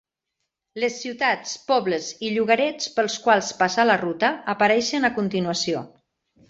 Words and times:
Les 0.83 0.95
ciutats, 1.01 1.51
pobles 1.67 2.09
i 2.29 2.33
llogarets 2.37 2.91
pels 2.97 3.21
quals 3.29 3.53
passa 3.63 3.89
la 3.93 4.01
ruta 4.07 4.35
apareixen 4.57 5.11
a 5.13 5.17
continuació. 5.23 5.89